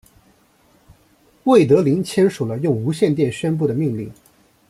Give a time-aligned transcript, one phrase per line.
[1.43, 4.11] 魏德林签署了用无线电宣布的命令。